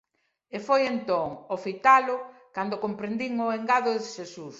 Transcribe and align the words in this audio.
E 0.55 0.57
foi 0.67 0.81
entón, 0.93 1.27
ó 1.53 1.55
fitalo, 1.65 2.15
cando 2.55 2.81
comprendín 2.85 3.33
o 3.45 3.47
engado 3.59 3.89
de 3.97 4.01
Xesús. 4.15 4.49